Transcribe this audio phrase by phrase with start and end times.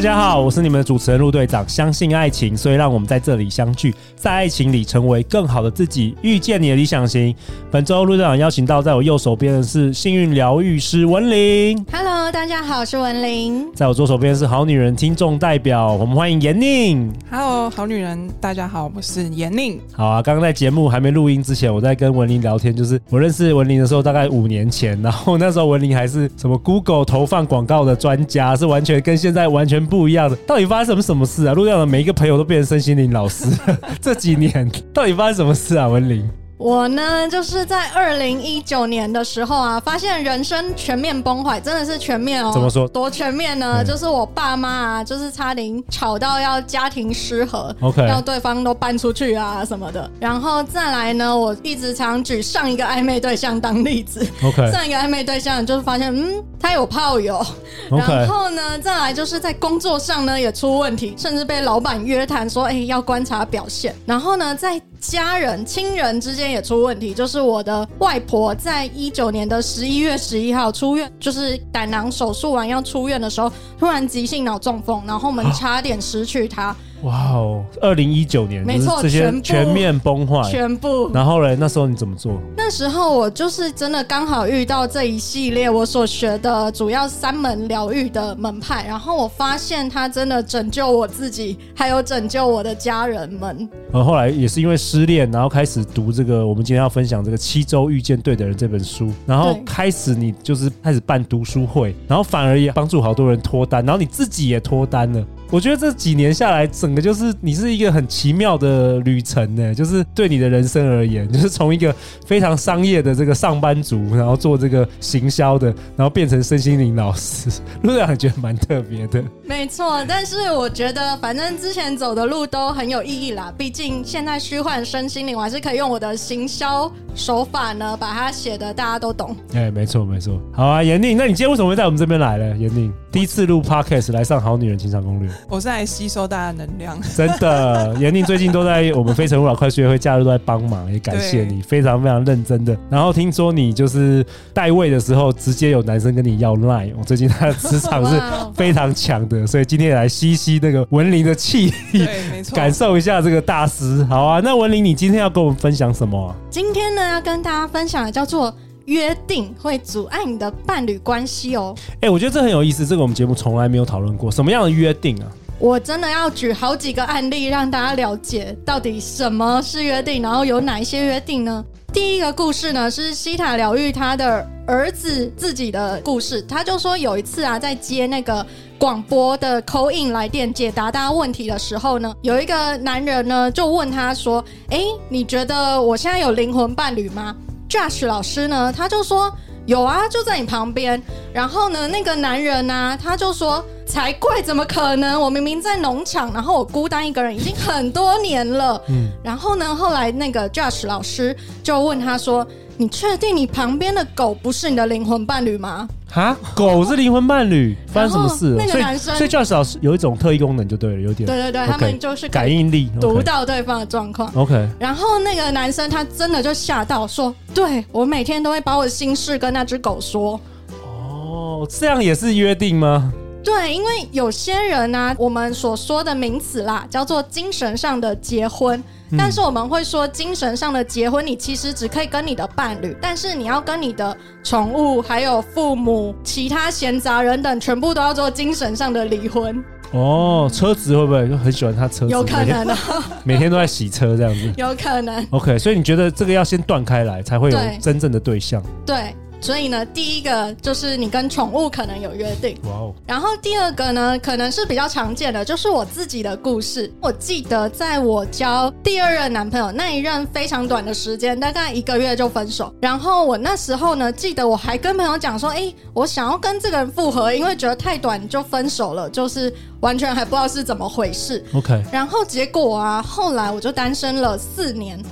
[0.00, 1.68] 大家好，我是你们的主持人陆队长。
[1.68, 7.36] 相信爱情，所以让我们在这里相聚，在爱情里成为更好的自己，遇见你的理想型。
[7.70, 11.84] 本周陆队长邀请到在我右手边的是幸运疗愈师文玲。
[11.92, 13.66] Hello，大家好，我是文玲。
[13.74, 17.12] 在我左手边是好女人听众代表，我们欢迎严宁。
[17.28, 19.80] Hello，好女人，大家好，我是严宁。
[19.92, 29.84] 好啊，刚刚在节目还没录音之前，我在跟文玲聊天，就是我认识文玲的时候，大概五年前，然后那时候文玲还是什么 Google 投放广告的专家，是完全跟现在完全。
[29.84, 31.52] 不一样的，到底发生什么什么事啊？
[31.52, 33.46] 陆队长的每一个朋友都变成身心灵老师，
[34.00, 35.88] 这几年到底发生什么事啊？
[35.88, 36.30] 文玲。
[36.60, 42.50] 我呢，就是在二零一九年的时候啊，发现人生全面崩坏，真的是全面哦。
[42.52, 42.86] 怎么说？
[42.86, 43.76] 多全面呢？
[43.78, 50.10] 嗯、就是我爸妈啊，就是差点吵到要家庭失和，OK，要对方都搬出去啊什么的。
[50.20, 57.42] 然后再来呢，我一直常举上一个暧昧对象当例子，OK，上一个暧昧对象就是发现，嗯，他有炮友。
[57.88, 63.94] 然后呢，再来就是在工作上呢也出问题，甚至被老板约谈说，哎，要观察表现。
[64.04, 76.76] 然后呢，在家人、亲人之间也出问题，就是我的外婆在一九年的十一月十一号出院，就是胆囊手术完要出院的时候，突然急性脑中风，然后我们差点失去她。
[77.02, 77.64] 哇哦！
[77.80, 81.10] 二零一九年，没错，这些全面崩坏，全部。
[81.14, 82.40] 然后嘞，那时候你怎么做？
[82.56, 93.68] 那时候我就是真的刚好遇到这一系列我所学的主要三门疗愈的门派，然后我发现它真的拯救我自己，还有拯救我的家人们。
[93.92, 105.24] 呃，后来也是因为失恋，然后开始读这个我们今天要分享这个《七周遇见对的人》这本书，然后开始你就是开始办读书会，然后反而也帮助好多人脱单，然后你自己也脱单了。
[105.50, 109.74] 我觉得这几年下来，整个就是你是一个很奇妙的旅程呢。
[109.74, 111.92] 就是对你的人生而言， 就是从一个
[112.24, 115.66] 非常商业的这个上班族，然后做这个行销的，
[115.96, 117.50] 然后变成身心灵老师，
[117.82, 119.22] 陆队长觉得蛮特别的。
[119.44, 123.52] 没错，但是我觉得反正之前走的路都很有意义啦。
[123.58, 129.36] 毕竟现在虚幻身心灵，我还是可以用我的行销手法呢，把它写的大家都懂。
[129.54, 130.40] 哎，没错没错。
[130.52, 132.56] 好啊，严宁，那你今天为什么会在我们这边来呢？
[132.56, 135.28] 严宁第一次录 Podcast 来上《好女人情场攻略》。
[135.48, 137.94] 我是来吸收大家能量， 真的。
[137.98, 142.76] 严宁最近都在我们非诚勿扰快速约会假日都在帮忙，也感谢你，非常非常认真的。
[142.88, 148.20] 然后听说你就是代位的时候，直接有男生跟你要 line，我最近他的磁场是
[148.54, 154.04] 非常强的，所以今天也来吸吸那个文林的气，对，没错，感受一下这个大师。
[154.04, 156.34] 好啊，那文林，你今天要跟我们分享什么啊？
[156.48, 158.54] 今天呢，要跟大家分享的叫做。
[158.90, 161.72] 约定会阻碍你的伴侣关系哦。
[161.94, 165.30] 哎、欸，我觉得这很有意思，这个我们节目从来没有讨论过，什么样的约定啊？
[165.60, 171.64] 我真的要举好几个案例让大家了解到底什么是约定，然后有哪一些约定呢？
[171.92, 178.44] 第一个故事呢是西塔疗愈他的儿子自己的故事，他就说有一次啊，在接那个
[178.76, 187.36] 广播的 call in 来电解答大家问题的时候呢，有一个男人呢就问他说：“哎、欸，你觉得我现在有灵魂伴侣吗？”
[187.70, 189.32] Josh 老师呢，他就说
[189.66, 191.00] 有啊，就在你旁边。
[191.32, 195.20] 然后呢，那个男人呢、啊，他就说才怪，怎么可能？
[195.20, 198.82] 我明明在农场，然后我孤单一个人已经很多年了。
[198.88, 199.08] 嗯。
[199.22, 202.44] 然后呢，后来那个 Josh 老师就问他说
[202.80, 208.56] ：“你确定你旁边的狗不是你的灵魂伴侣吗？”哈，狗是灵魂伴侣，发生什么事了？
[208.56, 211.26] 那个男生，所以 Josh 老师有一种特异功能就对了，有点。
[211.26, 214.32] 对对对，okay, 他们就是感应力，读到对方的状况。
[214.34, 214.66] OK。
[214.78, 220.40] 然后那个男生他真的就吓到说：“对，我每天都会把我的心事跟那只狗说。”
[220.82, 223.12] 哦，这样也是约定吗？
[223.44, 228.82] 对，因为有些人呢、啊，我们所说的名词啦，叫做精神上的结婚。
[229.18, 239.62] 但是我们会说，精神上的结婚，你其实只可以跟你的伴侣，但是你要跟你的宠物、还有父母、其他闲杂人等，全部都要做精神上的离婚。
[239.92, 242.12] 哦，车子会不会就很喜欢他车子？
[242.12, 242.76] 有可能的，
[243.24, 244.52] 每天都在洗车这样子。
[244.56, 245.26] 有可能。
[245.30, 248.62] OK，所以你觉得这个要先断开来，才会有真正的对象？
[248.86, 249.14] 对。
[249.40, 252.94] 对所以呢，第一个就是你跟宠物可能有约定，哇哦。
[253.04, 256.92] 然后第二个呢，可能是比较常见的，就是我自己的故事。
[257.00, 262.72] 我记得在我交第二任男朋友那一任非常短的时间，大概一个月就分手。
[262.80, 271.44] 然后我那时候呢，记得我还跟朋友讲说，哎，我想要跟这个人复合，因为觉得太短就分手了，就是完全还不知道是怎么回事。
[271.54, 271.82] OK。
[271.90, 275.02] 然后结果啊，后来我就单身了四年。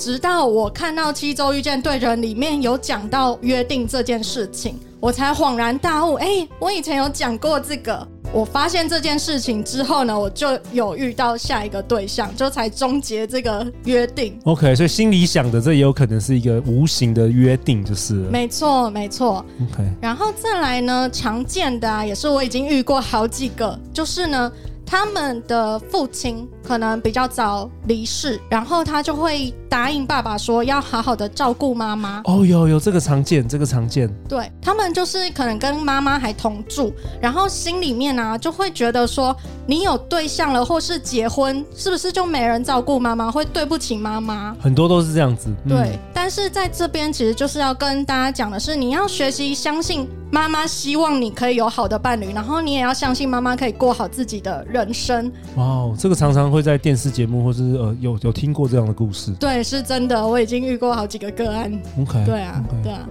[0.00, 6.14] 直到我看到《七周遇见对人》里面有讲到约定这件事情，我才恍然大悟。
[6.14, 8.08] 哎、欸，我以前有讲过这个。
[8.32, 14.38] 我发现这件事情之后呢，我就有遇到下一个对象，就才终结这个约定。
[14.44, 18.14] OK，所以心里想的这也有可能是一个无形的约定，就是。
[18.14, 19.44] 没错，没错。
[19.60, 24.50] OK，然后再来呢，常见的啊，也是我已经遇过好几个，就是呢。
[24.90, 32.20] 他们的父亲可能比较早离世，然后他就会答应爸爸说要好好的照顾妈妈。
[32.24, 34.12] 哦，有有这个常见，这个常见。
[34.28, 39.34] 对，他们就是可能跟妈妈还同住，然后心里面呢、啊、就会觉得说，
[39.64, 44.56] 你有对象了或是结婚，是不是就没人照顾妈妈，会对不起妈妈？
[44.60, 45.54] 很多都是这样子。
[45.68, 50.08] 对，嗯、但是在这边其实就是要跟大家讲的是，你要学习相信。
[50.32, 55.30] 妈妈希望你可以有好的伴侣，然后你也要相信妈妈可以过好自己的人生。
[55.56, 59.32] 哇哦，这个常常会在电视节目或是呃有有听过这样的故事。
[59.40, 61.72] 对，是真的，我已经遇过好几个个案。
[62.00, 62.82] OK，对啊，okay.
[62.82, 63.08] 对啊。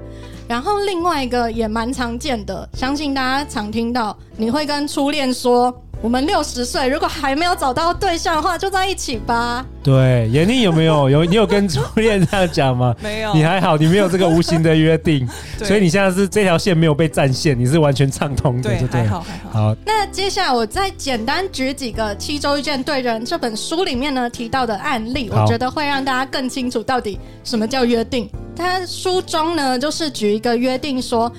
[0.47, 5.73] 然后另外一个也蛮常见的，相信大家常听到，你会跟初恋说。
[6.01, 9.65] 我们六十岁，如果还没有找到对象的话，就在一起吧。
[9.83, 12.95] 对，闫妮有没有有你有跟初恋这样讲吗？
[13.03, 15.27] 没有，你还好，你没有这个无形的约定，
[15.61, 19.49] 所以你现在是这条线没有被占线，你是完全畅通的，对，对还好还好。
[19.51, 28.29] 好，那接下来我再简单举几个《七周遇见对人》这本书里面呢提到的案例，我觉得会让大家更清楚到底什么叫约定。
[28.55, 31.29] 他书中呢就是举一个约定说。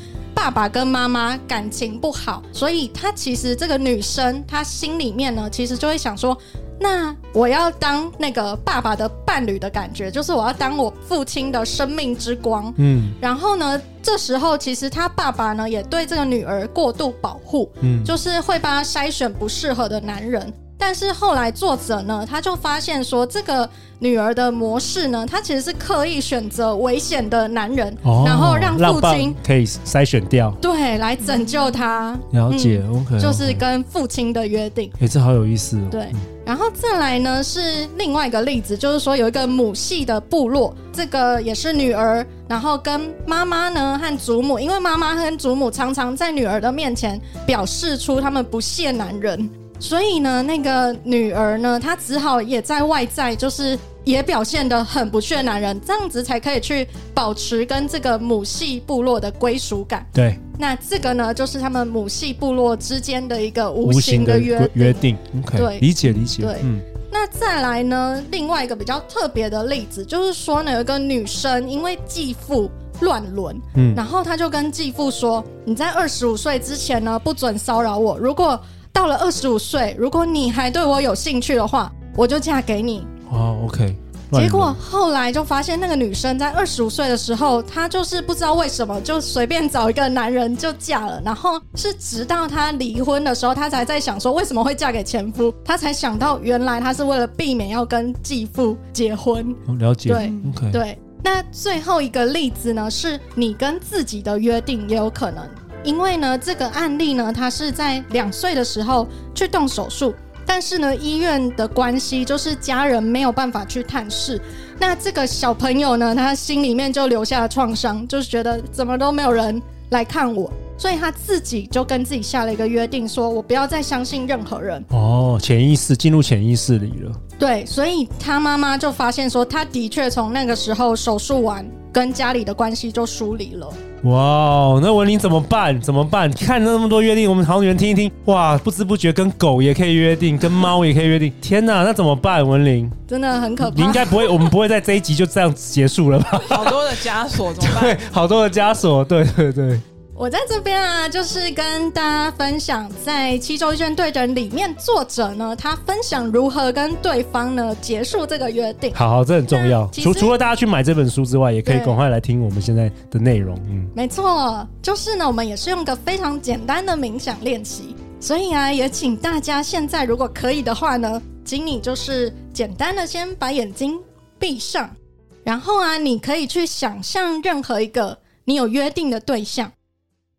[0.40, 6.34] 爸爸跟妈妈感情不好，所以她其实这个女生，她心里面呢，其实就会想说，
[6.80, 12.72] 那我要当那个爸爸的伴侣的感觉，就是我要当我父亲的生命之光。
[12.78, 20.50] 嗯，然后呢，这时候其实他爸爸呢，也对这个女儿过度保护，嗯，就是会帮她筛选不适合的男人。
[20.80, 23.68] 但是后来作者呢，他就发现说，这个
[23.98, 32.18] 女儿的模式呢，她其实是刻意选择危险的男人，哦，然后让父亲可以筛选掉，对，来拯救他。
[32.32, 34.90] 了解，嗯，OK，就是跟父亲的约定。
[35.00, 35.82] 哎，这好有意思哦。
[35.90, 36.08] 对，
[36.46, 49.48] 然后再来呢是另外一个例子，就是说有一个母系的部落，这个也是女儿，然后跟妈妈呢和祖母，因为妈妈和祖母常常在女儿的面前表示出他们不屑男人。
[49.80, 60.06] 所以呢，那个女儿呢，她只好也在外在，就是也表现得很不屑男人，这样子才可以去保持跟这个母系部落的归属感。
[60.12, 65.16] 对，那这个呢，就是他们母系部落之间的一个无形的约定约定。
[65.56, 66.42] 对，理解理解。
[66.42, 66.78] 对，嗯。
[67.12, 78.16] 那再来呢，另外一个比较特别的例子，就是说呢，有一个女生因为继父乱伦，嗯，然后她就跟继父说：“你在二十五岁之前呢，不准骚扰我。
[78.16, 78.60] 如果
[78.92, 83.06] 到了二十五岁，如果你还对我有兴趣的话，我就嫁给你。
[83.30, 83.96] 哦，OK。
[84.32, 91.20] 结果后来就发现，那个女生在二十五岁的时候，她就是不知道为什么就随便找一个男人就嫁了。
[91.24, 99.52] 然后是直到她离婚的时候，她才在想说为什么会嫁给前夫，她才想到原来她是为了避免要跟继父结婚。
[99.66, 100.10] 哦，了解。
[100.10, 100.70] 对，OK。
[100.70, 100.98] 对。
[101.22, 105.44] 那最后一个例子呢，是你跟自己的约定也有可能。
[105.82, 114.40] 因为呢，这个案例呢，他是在两岁的时候去动手术，但是呢，医院的关系就是家人没有办法去探视。
[114.78, 119.60] 那这个小朋友呢，他心里面就留下了创伤，就是觉得怎么都没有人
[119.90, 124.84] 来看我，所以他自己就跟自己下了一个约定，说我不要再相信任何人。
[124.90, 127.12] 哦，潜意识进入潜意识里了。
[127.38, 133.66] 对，所以他妈妈就发现说，他的确从那个时候手术完，跟家里的关系就疏离了。
[134.04, 135.78] 哇，那文玲怎么办？
[135.78, 136.30] 怎么办？
[136.32, 138.10] 看那么多约定，我们好女人听一听。
[138.24, 141.30] 哇，不知不觉跟狗也可以约定，跟猫也可以约定。
[141.42, 142.46] 天哪，那怎么办？
[142.46, 143.76] 文玲真的很可怕。
[143.76, 146.40] 你应该不会，我们不会在这一集就这样结束了吧？
[146.48, 147.82] 好多的枷锁，怎么办？
[147.82, 149.04] 对，好多的枷锁。
[149.04, 149.78] 对对对。
[150.20, 158.92] 我在这边啊，就是跟大家分享，在《七周遇见对的人》里面，作者呢，他分享如何跟对方呢结束这个约定。
[158.94, 159.88] 好好，这很重要。
[159.94, 163.58] 除除了大家去买这本书之外，也可以赶快来听我们现在的内容。
[163.70, 173.98] 嗯，没错，就是呢，我们也是用个非常简单的冥想练习，所以啊，也请大家现在如果可以的话呢，请你就是简单的先把眼睛
[174.38, 174.94] 闭上，
[175.42, 179.72] 然后啊，你可以去想象任何一个你有约定的对象。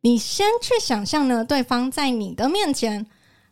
[0.02, 3.06] 你先去想象呢，对方在你的面前，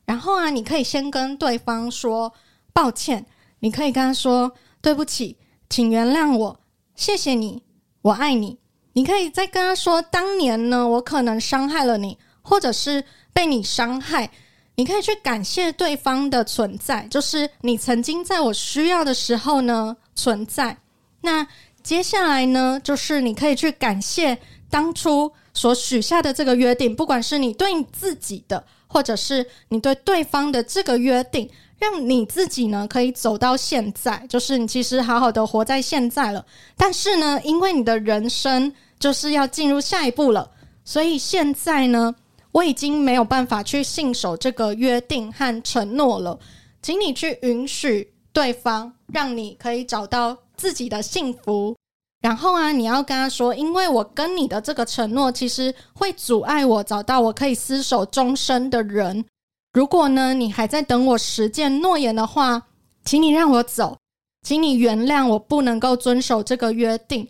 [0.06, 2.34] 然后啊，你可以先跟对方说
[2.74, 3.26] 抱歉，
[3.60, 4.52] 你可以跟他说
[4.82, 5.38] 对不起，
[5.70, 6.60] 请原谅我，
[6.96, 7.64] 谢谢你，
[8.02, 8.58] 我爱你。
[8.94, 14.30] 你可以再跟他说，当年呢，我可能伤害了你，或者是被你伤害，
[14.76, 20.76] 你可以去感谢对方的存在，就是你曾经在我需要的时候呢存在。
[21.22, 21.48] 那
[21.84, 24.38] 接下来呢，就是你可以去感谢
[24.70, 36.46] 当初所许下的这个约定，不管是你对自己的，或者是你对对方的这个约定，让你自己呢可以走到现在，就是你其实好好的活在现在了。
[36.78, 40.52] 但是呢，因为你的人生就是要进入下一步了，
[40.86, 42.14] 所以现在呢，
[42.52, 46.38] 我已经没有办法去信守这个约定和承诺了，
[46.82, 51.76] 请你去允许对方，让你可以找到自己的幸福。
[52.22, 59.24] 然后啊，你要跟他说，因为我跟你的这个承诺，其实会阻碍我找到我可以厮守终身的人。
[59.72, 62.64] 如果呢，你还在等我实践诺言的话，
[63.06, 63.98] 请你让我走，
[64.42, 67.26] 请你原谅我不能够遵守这个约定。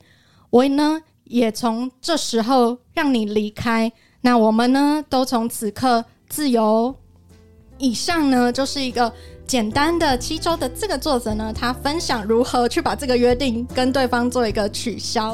[0.49, 3.91] 我呢，也从这时候让你离开。
[4.21, 6.95] 那我们呢，都从此刻自由。
[7.77, 9.13] 以上呢，就是一个。
[9.49, 15.31] 简单的七周的这个作者呢，他分享如何去把这个约定跟对方做一个取消。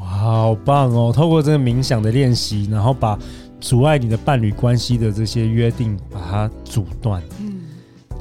[0.00, 1.12] 哇，好棒哦！
[1.12, 3.18] 透过这个冥想的练习，然后把
[3.60, 7.20] 阻碍你的伴侣关系的这些约定，把它阻断。
[7.40, 7.56] 嗯，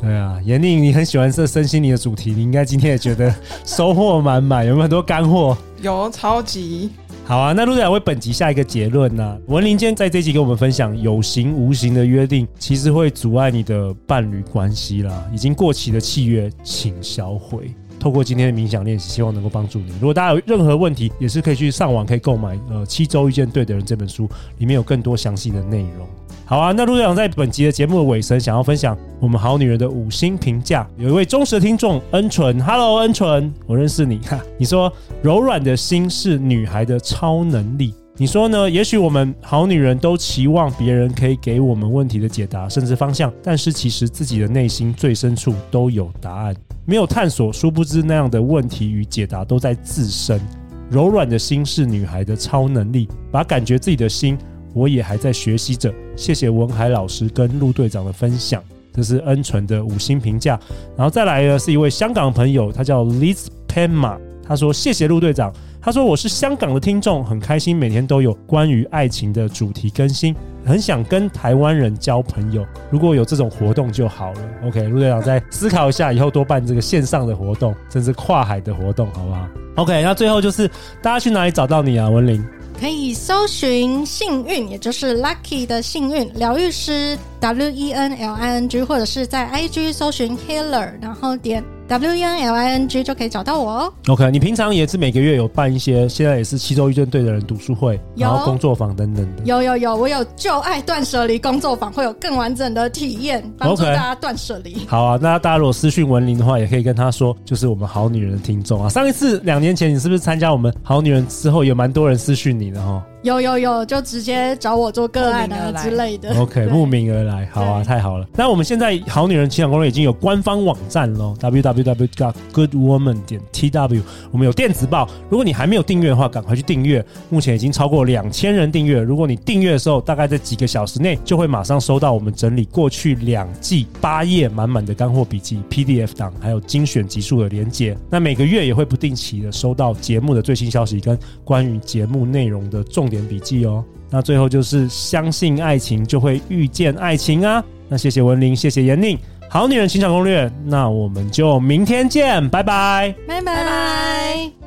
[0.01, 3.31] 对啊，严宁，你很喜欢这身心灵的主题，你应该今天也觉得
[3.63, 5.55] 收获满满，有没有很多干货？
[5.83, 6.89] 有，超级。
[7.29, 15.29] 好啊，那陆队长为本集下一个结论呢、文林今天在这集跟我们分享，有形无形的约定其实会阻碍你的伴侣关系啦。
[15.31, 17.71] 已经过期的契约，请销毁。
[17.99, 19.91] 透过今天的冥想练习，希望能够帮助你。
[20.01, 26.07] 如果大家有任何问题，也是可以去上网可以购买呃《七周遇见对的人》这本书，里面有更多详细的内容。
[26.49, 30.89] 好啊，那陆队长在本集的节目的尾声，想要分享我们好女人的五星评价。
[30.97, 34.39] 有一位忠实的听众恩纯，Hello 恩纯，我认识你哈。
[34.57, 34.91] 你说
[35.21, 37.93] 柔软的心是女孩的超能力。
[38.17, 38.67] 你说呢？
[38.67, 50.41] 也许我们好女人都期望别人可以给我们问题的解答，甚至方向，但是其实自己的内心最深处都有答案，没有探索，殊不知那样的问题与解答都在自身。
[50.89, 54.35] 柔软的心是女孩的超能力，把感觉自己的心。
[54.73, 60.59] 我也还在学习着，谢谢文海老师跟陆队长的分享，这是恩纯的五星评价。
[60.95, 70.35] 然后再来呢，是一位香港朋友，他叫 Liz Penma，他说谢谢陆队长，他说我是香港的听众，很开心每天都有关于爱情的主题更新，
[70.65, 74.41] 很想跟台湾人交朋友，如果有这种活动就好了。
[74.65, 80.67] OK，陆队长再思考一下，以后多办这个线上的活动，甚至跨海的活动，好不好？OK，那最后就是
[81.01, 82.43] 大家去哪里找到你啊，文玲？
[82.79, 91.61] 可以搜寻幸运，也就是 Lucky 的幸运疗愈师 W E N L I N G，或者是在 IG 搜寻 Healer，然后点。
[91.89, 93.93] W E N L I N G 就可以找到我哦。
[94.09, 99.43] OK，你平常也是每个月有办一些，现在也是七周遇见对的人读书会，然后工作坊等等的。
[99.43, 104.85] 有有有，我有旧爱断舍离工作坊，会有更完整的体验，帮助大家断舍离。
[104.87, 108.87] 好啊，那大家如果私讯文林的话，也可以跟他说，就是我们好女人的听众啊。
[108.87, 113.03] 上一次两年前，你是不是参加我们好女人之后，有蛮多人私讯你的哈？
[113.21, 116.33] 有有有，就直接找我做个案啊之类的。
[116.39, 118.25] OK，慕名而来，好啊，太好了。
[118.33, 124.01] 那我们现在好女人情场攻略已经有官方网站喽，www.goodwoman 点 tw。
[124.31, 127.05] 我们有电子报，如果你还没有订阅的话，赶快去订阅。
[127.29, 129.01] 目前已经超过两千人订阅。
[129.01, 137.97] 如果你订阅的时候，大概在几个小时内就会马上收到我们整理过去两季八页满满的干货笔记 PDF 档，还有精选集数的连接。
[138.09, 147.63] 那每个月也会不定期的收到节目的最新消息跟关于节目内容的重点笔记哦，那最后就是相信爱情就会遇见爱情啊！
[147.87, 149.17] 那谢谢文玲，谢谢严宁，
[149.49, 154.58] 好女人情场攻略，那我们就明天见，拜拜，拜拜。